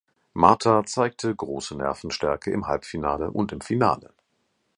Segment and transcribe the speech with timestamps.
[0.33, 4.09] Mata zeigte große Nervenstärke im Halbfinale und im Finale.